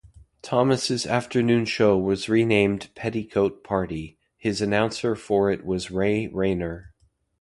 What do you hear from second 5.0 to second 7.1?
for it was Ray Rayner.